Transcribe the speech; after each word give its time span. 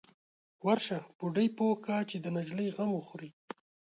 _ورشه، 0.65 0.99
بوډۍ 1.17 1.47
پوه 1.57 1.75
که 1.85 1.95
چې 2.09 2.17
د 2.19 2.25
نجلۍ 2.35 2.67
غم 2.75 2.89
وخوري. 2.93 3.31